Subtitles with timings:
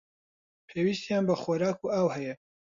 [0.67, 2.33] پێویستیان بە خۆراک و ئاو هەیە.